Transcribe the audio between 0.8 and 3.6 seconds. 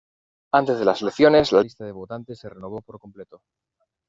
las elecciones, la lista de votantes se renovó por completo.